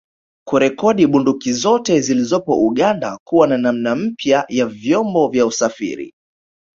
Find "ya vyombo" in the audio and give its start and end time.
4.49-5.27